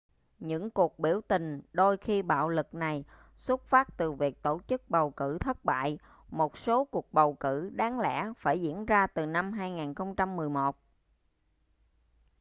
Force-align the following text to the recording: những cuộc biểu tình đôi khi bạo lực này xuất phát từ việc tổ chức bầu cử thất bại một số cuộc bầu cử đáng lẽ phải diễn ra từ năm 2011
những 0.39 0.71
cuộc 0.71 0.99
biểu 0.99 1.21
tình 1.27 1.61
đôi 1.73 1.97
khi 1.97 2.21
bạo 2.21 2.49
lực 2.49 2.73
này 2.73 3.03
xuất 3.35 3.61
phát 3.65 3.97
từ 3.97 4.11
việc 4.11 4.41
tổ 4.41 4.59
chức 4.67 4.89
bầu 4.89 5.11
cử 5.11 5.37
thất 5.37 5.65
bại 5.65 5.99
một 6.29 6.57
số 6.57 6.85
cuộc 6.85 7.13
bầu 7.13 7.33
cử 7.33 7.69
đáng 7.75 7.99
lẽ 7.99 8.33
phải 8.37 8.61
diễn 8.61 8.85
ra 8.85 9.07
từ 9.07 9.25
năm 9.25 9.51
2011 9.53 10.75